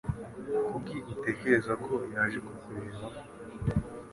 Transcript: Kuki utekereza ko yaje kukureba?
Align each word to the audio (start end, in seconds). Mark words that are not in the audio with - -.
Kuki 0.69 0.97
utekereza 1.13 1.73
ko 1.83 1.93
yaje 2.13 2.37
kukureba? 2.45 3.03